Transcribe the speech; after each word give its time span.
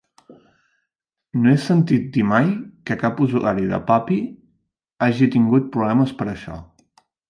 No 1.43 1.51
he 1.51 1.57
sentit 1.65 2.07
dir 2.17 2.25
mai 2.31 2.49
que 2.91 2.99
cap 3.05 3.23
usuari 3.29 3.71
de 3.75 3.83
Puppy 3.93 4.21
hagi 5.09 5.33
tingut 5.39 5.73
problemes 5.79 6.21
per 6.23 6.33
això. 6.37 6.63